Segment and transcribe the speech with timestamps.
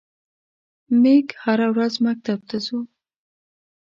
[1.01, 2.77] میږ هره ورځ مکتب ته څو.